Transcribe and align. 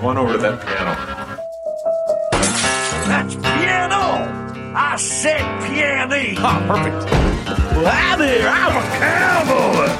Go 0.00 0.06
on 0.10 0.16
over 0.18 0.32
to 0.34 0.38
that 0.38 0.60
piano. 0.64 0.94
That's 3.08 3.34
piano! 3.34 4.72
I 4.76 4.96
said 4.96 5.42
piano! 5.66 6.34
Ah, 6.38 6.62
perfect. 6.68 7.10
Well, 7.74 7.84
hi 7.84 8.16
there, 8.16 8.48
I'm 8.48 8.76
a 8.76 8.82
cowboy! 9.02 9.90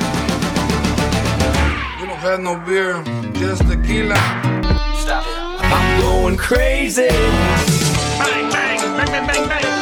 You 1.98 2.06
don't 2.06 2.20
have 2.20 2.40
no 2.40 2.54
beer, 2.64 3.02
just 3.32 3.62
tequila. 3.68 4.14
Stop 5.00 5.26
it. 5.26 5.64
I'm 5.64 6.00
going 6.00 6.36
crazy. 6.36 7.08
Bang, 7.08 8.50
bang, 8.52 8.78
bang, 8.78 9.10
bang, 9.10 9.26
bang, 9.26 9.48
bang. 9.48 9.77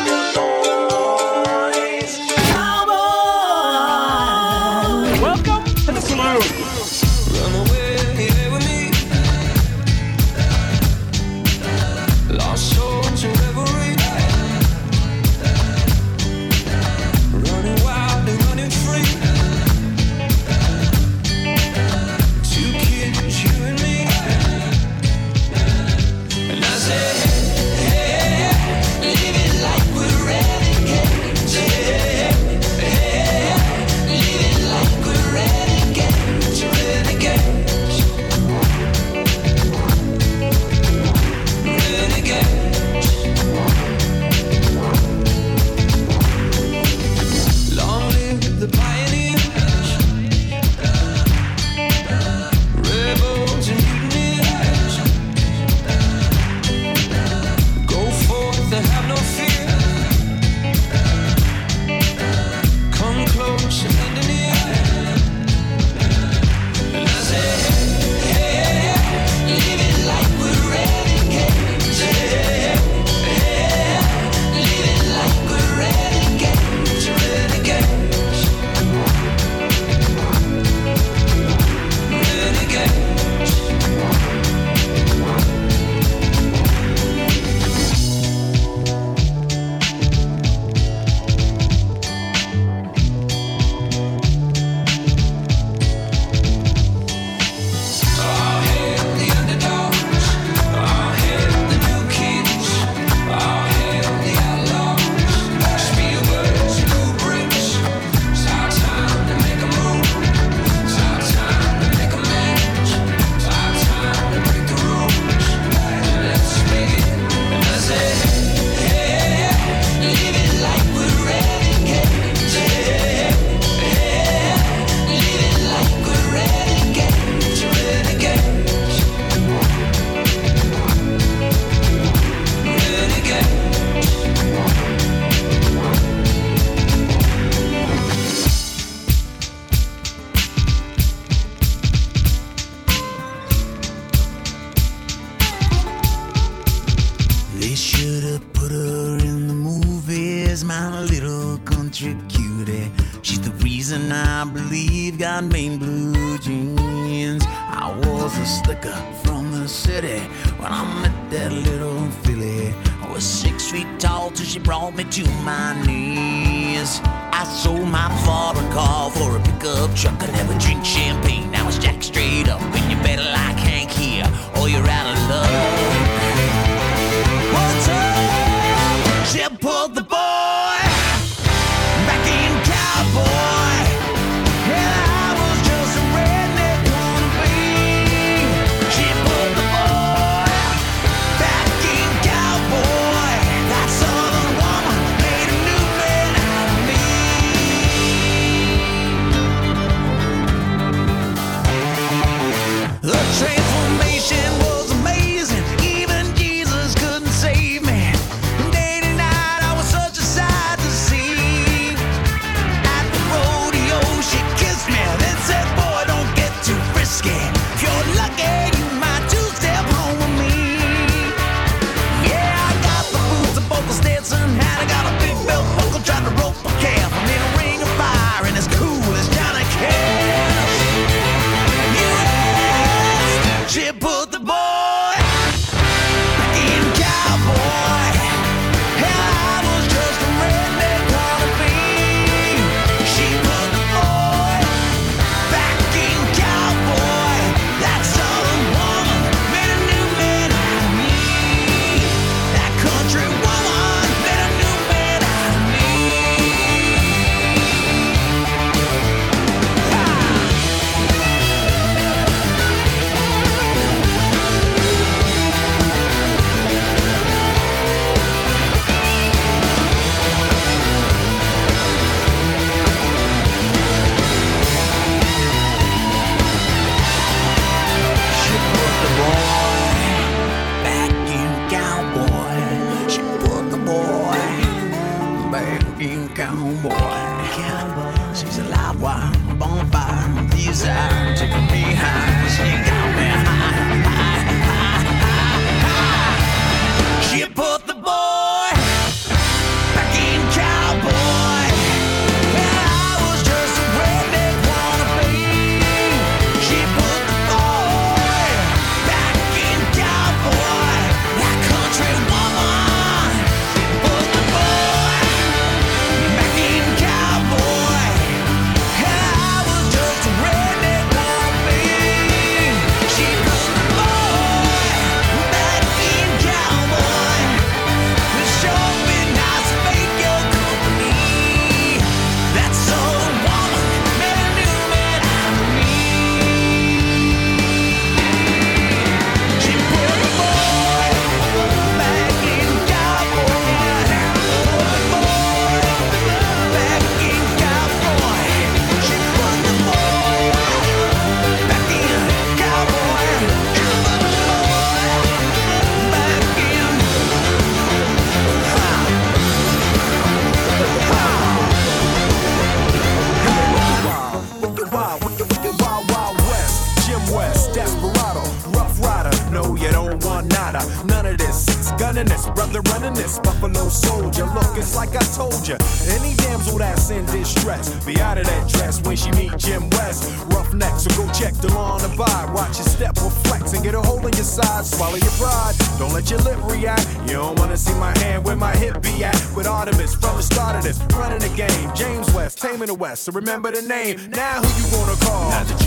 West. 392.97 393.25
So 393.25 393.33
remember 393.33 393.71
the 393.71 393.83
name. 393.83 394.19
Now 394.31 394.63
who 394.63 394.83
you 394.83 394.99
wanna 394.99 395.17
call? 395.25 395.86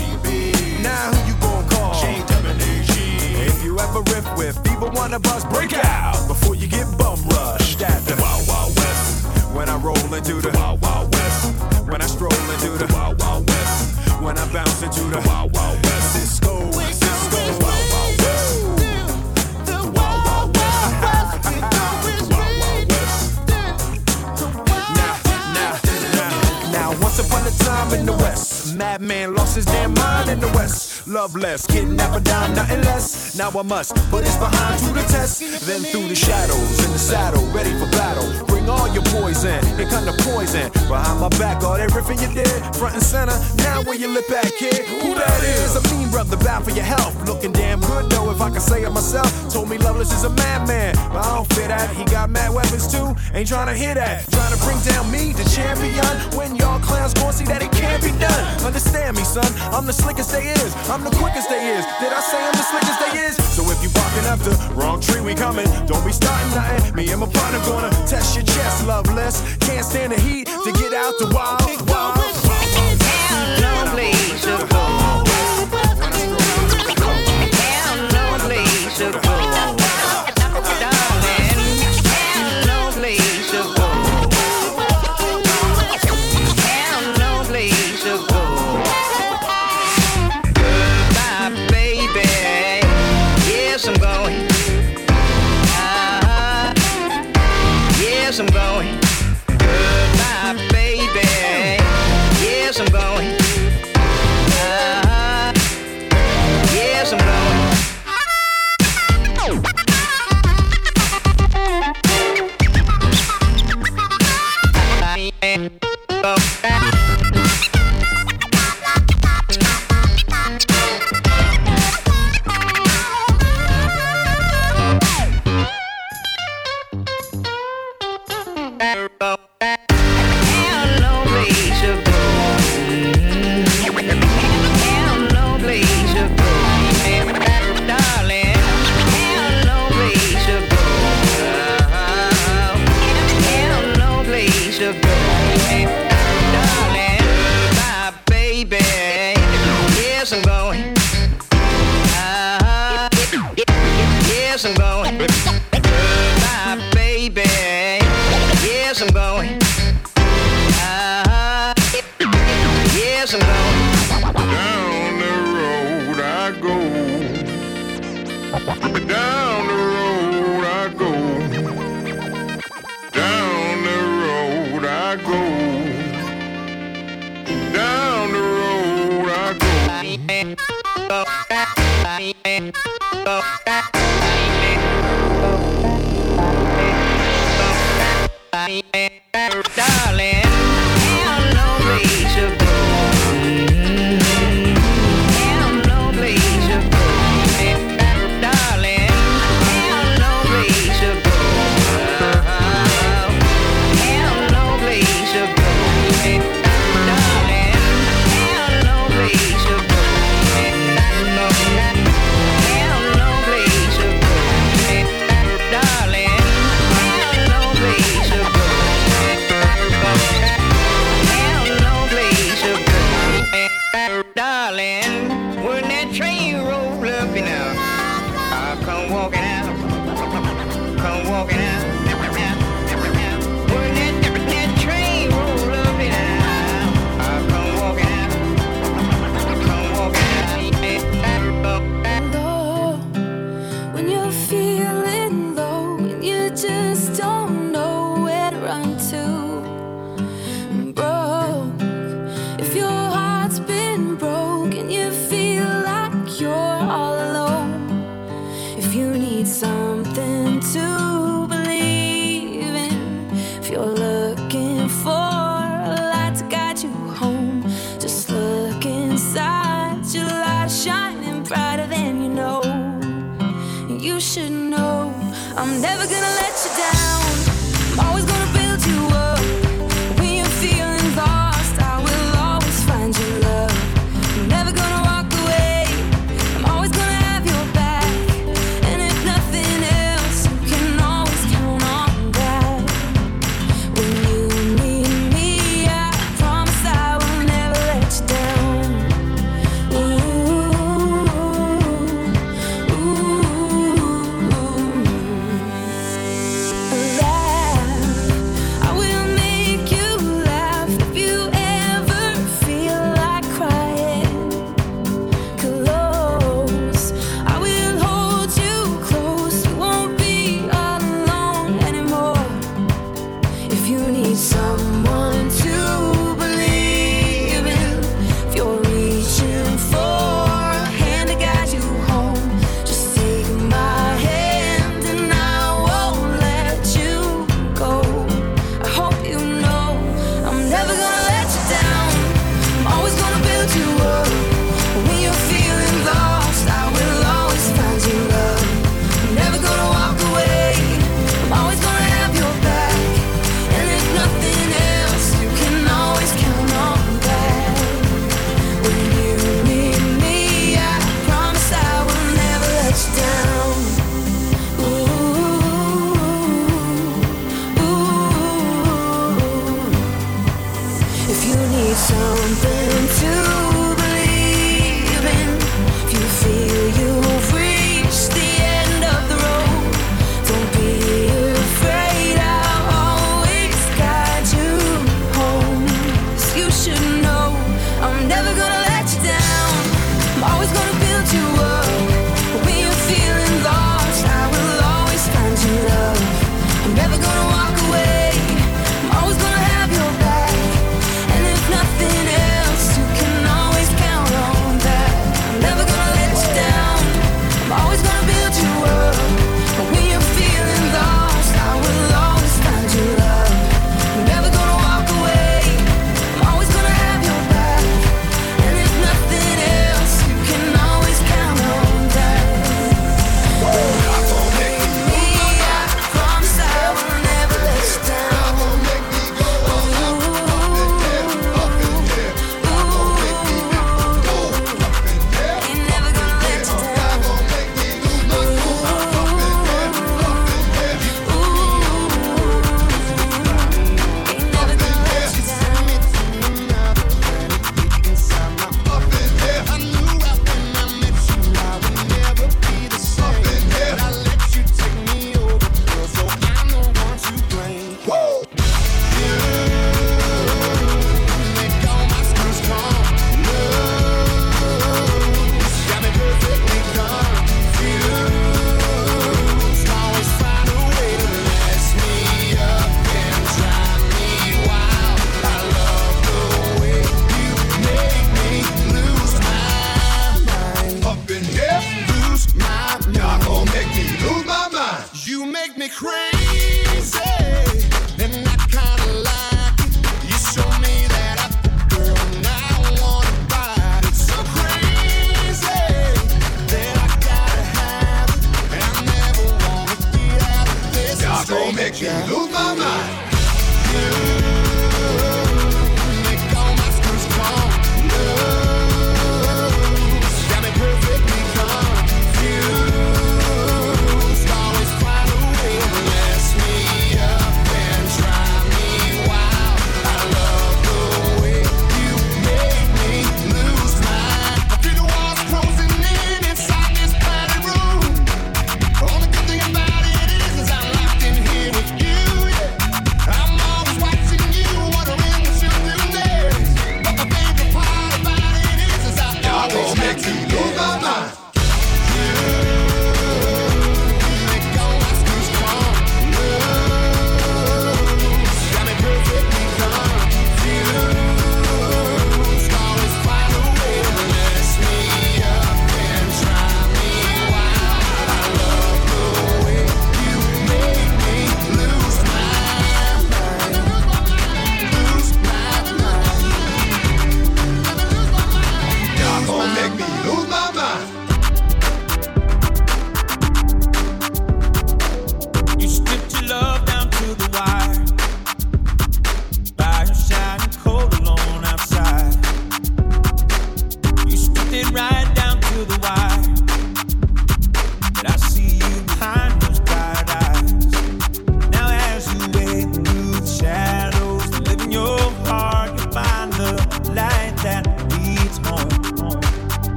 loveless. 31.34 31.66
or 31.66 32.20
die, 32.20 32.54
nothing 32.54 32.82
less. 32.82 33.36
Now 33.36 33.50
I 33.50 33.62
must 33.62 33.94
put 34.10 34.24
this 34.24 34.36
behind 34.36 34.80
to 34.80 34.92
the 34.92 35.02
test. 35.02 35.40
Then 35.66 35.82
through 35.82 36.08
the 36.08 36.14
shadows 36.14 36.84
in 36.84 36.92
the 36.92 36.98
saddle, 36.98 37.44
ready 37.52 37.70
for 37.78 37.90
battle 37.90 38.49
all 38.70 38.86
your 38.94 39.02
poison 39.10 39.58
it 39.80 39.88
kind 39.88 40.08
of 40.08 40.16
poison. 40.18 40.70
Behind 40.88 41.20
my 41.20 41.28
back, 41.40 41.62
all 41.64 41.76
that 41.76 41.90
riffing 41.90 42.20
you 42.20 42.28
did, 42.34 42.50
front 42.76 42.94
and 42.94 43.02
center. 43.02 43.34
Now 43.64 43.82
where 43.82 43.96
you 43.96 44.08
lip 44.08 44.30
at, 44.30 44.52
kid? 44.60 44.84
Who 45.02 45.14
that 45.14 45.40
is? 45.42 45.76
A 45.76 45.82
mean 45.94 46.10
brother, 46.10 46.36
bound 46.36 46.64
for 46.64 46.70
your 46.70 46.84
health. 46.84 47.16
Looking 47.26 47.52
damn 47.52 47.80
good 47.80 48.10
though, 48.10 48.30
if 48.30 48.40
I 48.40 48.50
can 48.50 48.60
say 48.60 48.82
it 48.82 48.90
myself. 48.90 49.30
Told 49.52 49.68
me 49.68 49.78
Loveless 49.78 50.12
is 50.12 50.24
a 50.24 50.30
madman, 50.30 50.94
but 51.08 51.24
I 51.24 51.34
don't 51.34 51.48
fit 51.54 51.68
that. 51.68 51.88
He 51.96 52.04
got 52.04 52.28
mad 52.30 52.52
weapons 52.52 52.90
too, 52.90 53.16
ain't 53.32 53.48
trying 53.48 53.68
to 53.72 53.74
hear 53.74 53.94
that. 53.94 54.28
Trying 54.30 54.52
to 54.52 54.60
bring 54.64 54.78
down 54.84 55.10
me, 55.10 55.32
the 55.32 55.44
champion. 55.48 56.04
When 56.36 56.56
y'all 56.56 56.80
clowns 56.80 57.14
gon' 57.14 57.32
see 57.32 57.44
that 57.46 57.62
it 57.62 57.72
can't 57.72 58.02
be 58.02 58.12
done. 58.18 58.42
Understand 58.64 59.16
me, 59.16 59.24
son. 59.24 59.48
I'm 59.72 59.86
the 59.86 59.96
slickest 59.96 60.32
they 60.32 60.52
is. 60.52 60.74
I'm 60.92 61.04
the 61.04 61.14
quickest 61.16 61.48
they 61.48 61.72
is. 61.72 61.84
Did 62.00 62.12
I 62.12 62.20
say 62.20 62.38
I'm 62.38 62.52
the 62.52 62.66
slickest 62.68 62.98
they 63.00 63.12
is? 63.24 63.34
So 63.56 63.62
if 63.72 63.80
you 63.82 63.88
buy 63.96 64.09
looking 64.20 64.30
after. 64.30 64.74
Wrong 64.74 65.00
tree, 65.00 65.20
we 65.20 65.34
coming. 65.34 65.66
Don't 65.86 66.04
be 66.04 66.12
starting 66.12 66.50
nothing. 66.54 66.94
Me 66.94 67.10
and 67.10 67.20
my 67.20 67.26
partner 67.26 67.58
gonna 67.60 67.90
test 68.06 68.36
your 68.36 68.44
chest, 68.44 68.86
loveless. 68.86 69.42
Can't 69.58 69.84
stand 69.84 70.12
the 70.12 70.20
heat 70.20 70.46
to 70.46 70.72
get 70.72 70.92
out 70.92 71.14
the 71.18 71.30
wild. 71.34 71.88
wild. 71.88 72.59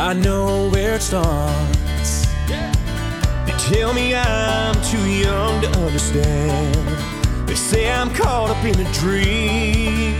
I 0.00 0.14
know 0.14 0.70
where 0.70 0.94
it 0.94 1.02
starts. 1.02 2.26
They 2.48 3.52
tell 3.58 3.92
me 3.92 4.14
I'm 4.14 4.74
too 4.82 5.06
young 5.06 5.60
to 5.60 5.68
understand. 5.78 7.46
They 7.46 7.54
say 7.54 7.92
I'm 7.92 8.08
caught 8.14 8.48
up 8.48 8.64
in 8.64 8.80
a 8.80 8.92
dream. 8.94 10.16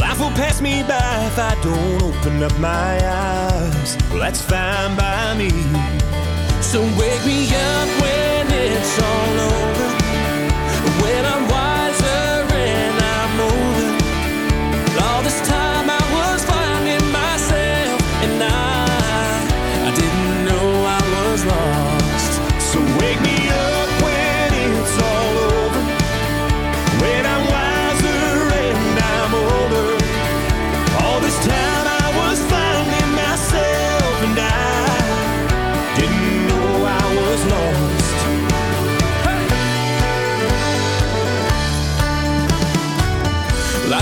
Life 0.00 0.18
will 0.18 0.32
pass 0.32 0.60
me 0.60 0.82
by 0.82 1.24
if 1.26 1.38
I 1.38 1.54
don't 1.62 2.02
open 2.02 2.42
up 2.42 2.58
my 2.58 2.98
eyes. 3.06 3.96
Well, 4.10 4.18
that's 4.18 4.42
fine 4.42 4.96
by 4.96 5.34
me. 5.38 5.50
So 6.60 6.82
wake 6.98 7.24
me 7.24 7.46
up 7.54 7.88
when 8.02 8.46
it's 8.50 9.00
all 9.00 9.40
over. 9.40 9.75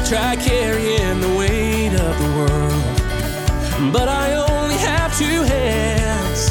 Try 0.05 0.37
carrying 0.37 1.21
the 1.21 1.35
weight 1.39 1.95
of 1.95 2.19
the 2.19 2.29
world, 2.37 3.93
but 3.93 4.07
I 4.07 4.35
only 4.35 4.77
have 4.77 5.17
two 5.19 5.43
hands. 5.45 6.51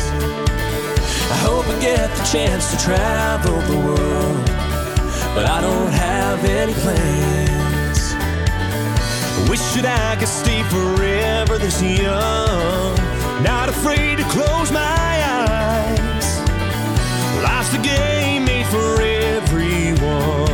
I 1.32 1.38
hope 1.46 1.68
I 1.68 1.80
get 1.80 2.10
the 2.18 2.24
chance 2.24 2.72
to 2.72 2.78
travel 2.84 3.62
the 3.62 3.78
world, 3.78 4.46
but 5.36 5.46
I 5.46 5.62
don't 5.62 5.92
have 5.92 6.44
any 6.46 6.74
plans. 6.74 8.16
Wish 9.50 9.62
that 9.76 9.86
I 9.86 10.16
could 10.20 10.28
stay 10.28 10.63
forever 10.63 11.60
this 11.60 11.80
young, 11.80 12.96
not 13.44 13.70
afraid 13.70 14.18
to 14.18 14.24
close 14.24 14.72
my 14.72 15.13
eyes. 15.42 16.39
Life's 17.44 17.74
a 17.76 17.82
game 17.84 18.46
made 18.46 18.66
for 18.66 19.00
everyone, 19.00 20.50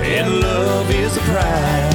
and 0.00 0.40
love 0.40 0.88
is 0.92 1.16
a 1.16 1.20
prize. 1.22 1.87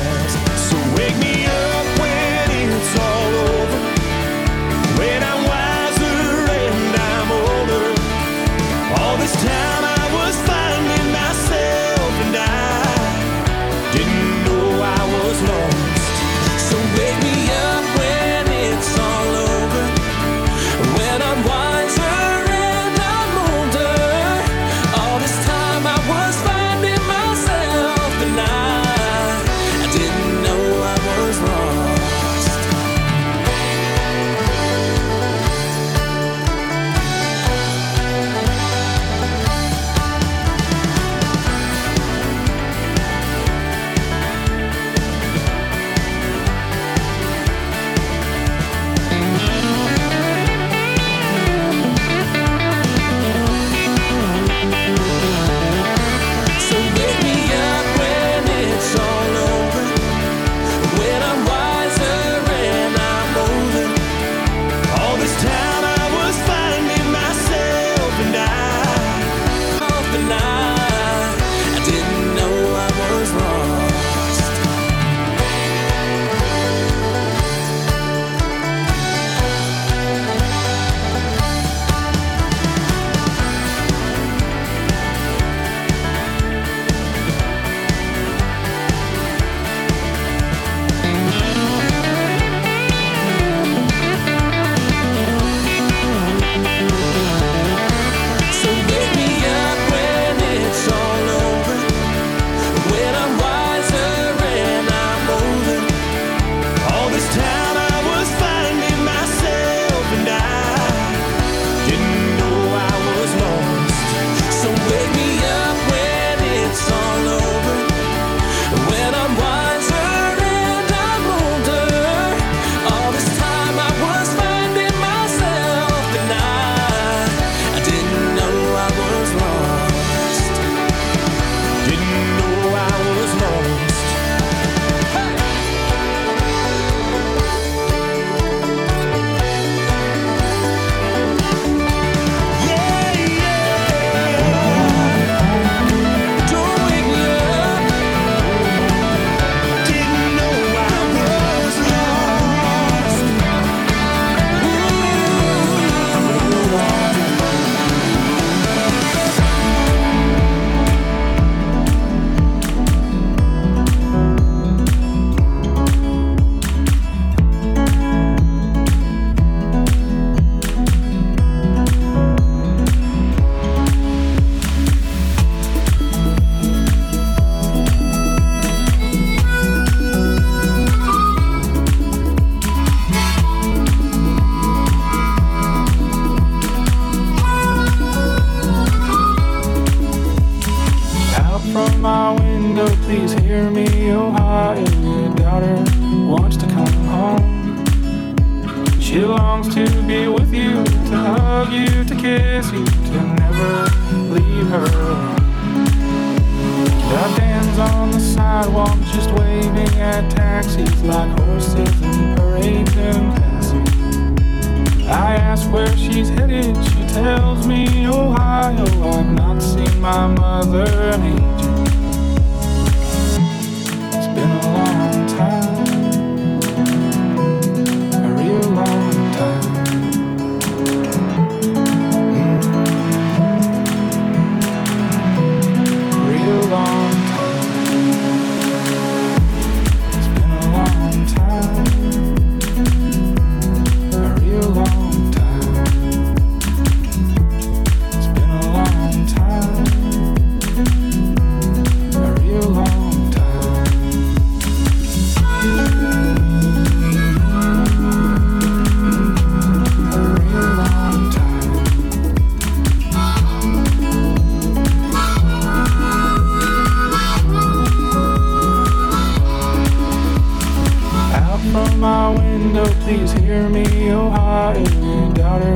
Consider 273.53 273.69
me 273.69 274.11
oh, 274.11 274.73
your 274.73 275.31
daughter, 275.35 275.75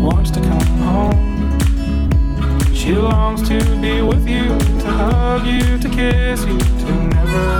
wants 0.00 0.30
to 0.30 0.40
come 0.40 0.78
home. 0.78 2.74
She 2.74 2.94
longs 2.94 3.46
to 3.50 3.58
be 3.82 4.00
with 4.00 4.26
you, 4.26 4.56
to 4.80 4.86
hug 4.86 5.46
you, 5.46 5.76
to 5.76 5.88
kiss 5.90 6.46
you, 6.46 6.58
to 6.58 6.92
never 7.08 7.58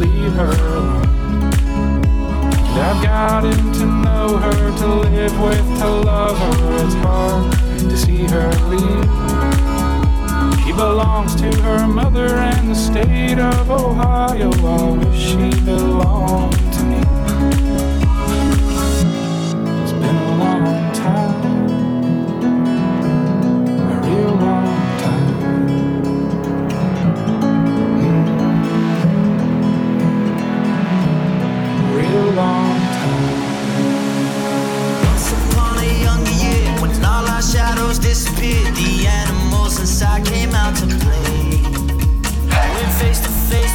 leave 0.00 0.32
her 0.32 0.48
alone. 0.48 1.04
And 2.64 2.78
I've 2.80 3.02
gotten 3.04 3.72
to 3.74 3.84
know 3.84 4.38
her, 4.38 4.78
to 4.78 4.86
live 4.86 5.38
with, 5.38 5.78
to 5.80 5.86
love 5.86 6.38
her. 6.38 6.86
It's 6.86 6.94
hard 6.94 7.52
to 7.90 7.96
see 7.98 8.24
her 8.24 8.50
leave. 8.70 9.04
She 10.64 10.72
belongs 10.72 11.34
to 11.42 11.54
her 11.60 11.86
mother 11.86 12.36
and 12.36 12.70
the 12.70 12.74
state 12.74 13.38
of 13.38 13.70
Ohio. 13.70 14.50
I 14.50 14.92
wish 14.92 15.20
she 15.20 15.50
belonged. 15.66 16.69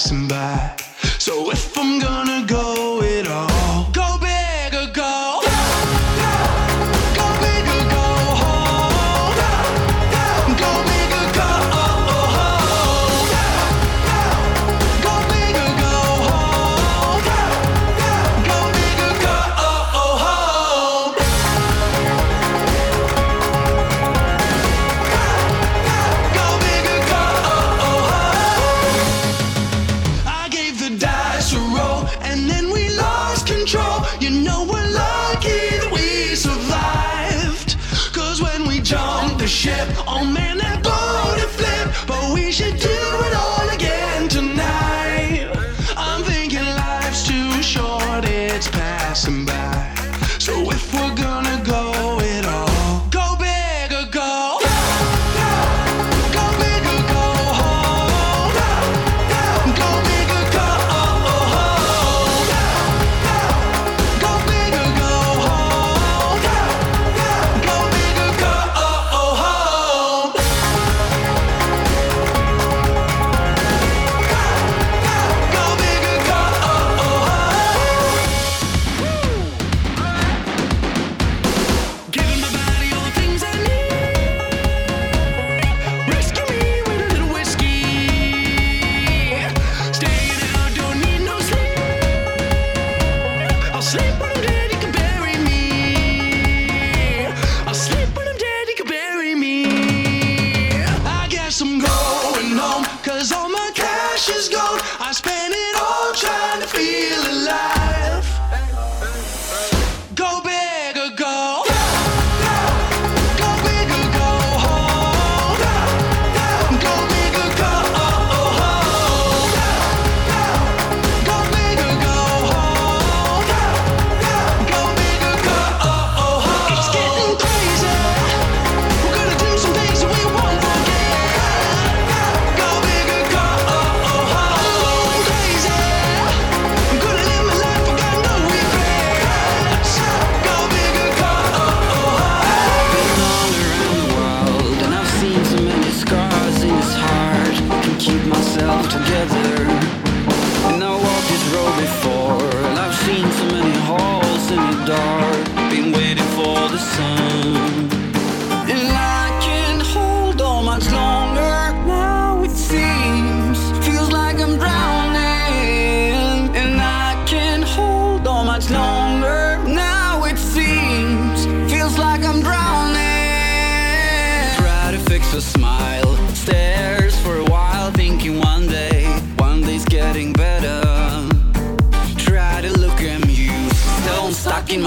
passing 0.00 0.26
by. 0.28 0.74
So 1.18 1.50
if 1.50 1.76
I'm 1.76 1.99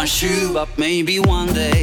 my 0.03 0.07
shoe, 0.07 0.51
but 0.51 0.67
maybe 0.77 1.17
one 1.17 1.47
day. 1.53 1.82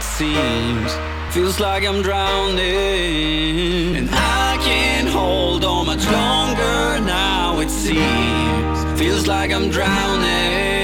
it 0.00 0.04
seems. 0.04 0.96
Feels 1.34 1.60
like 1.60 1.84
I'm 1.84 2.02
drowning. 2.02 3.96
And 3.96 4.08
I 4.10 4.58
can't 4.62 5.08
hold 5.08 5.64
on 5.64 5.86
much 5.86 6.04
longer 6.06 7.00
now, 7.04 7.60
it 7.60 7.70
seems. 7.70 8.98
Feels 8.98 9.26
like 9.26 9.52
I'm 9.52 9.68
drowning. 9.68 10.79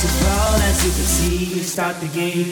to 0.00 0.08
fall, 0.08 0.60
as 0.60 0.84
you 0.84 0.92
can 0.92 1.04
see, 1.04 1.62
start 1.62 2.00
the 2.00 2.08
game. 2.08 2.46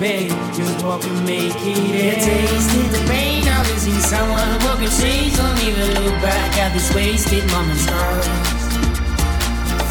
pain. 0.00 0.32
Just 0.56 0.82
walk 0.82 1.04
and 1.04 1.24
make 1.26 1.54
it 1.60 1.76
end. 1.76 2.22
Tasted 2.24 2.88
the 2.90 3.04
pain 3.06 3.46
of 3.46 3.68
losing 3.68 4.00
someone 4.00 4.48
who 4.64 4.72
can 4.80 4.90
change. 4.98 5.36
Don't 5.36 5.60
even 5.62 5.92
look 6.00 6.16
back 6.24 6.56
at 6.56 6.72
these 6.72 6.90
wasted 6.94 7.44
moments. 7.52 7.84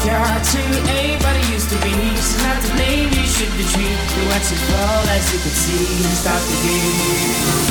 Got 0.04 0.42
to 0.42 0.58
it 0.58 1.46
used 1.54 1.70
to 1.70 1.78
be. 1.86 1.94
So 2.18 2.42
not 2.42 2.58
to 2.62 2.68
blame. 2.74 3.08
You 3.14 3.24
should 3.24 3.52
be 3.56 3.64
treated. 3.70 4.10
You 4.16 4.22
watch 4.28 4.50
as 4.50 4.62
well 4.68 5.08
as 5.14 5.24
you 5.32 5.38
can 5.38 5.54
see. 5.62 6.02
Stop 6.20 6.42
the 6.42 6.56
game. 6.66 7.70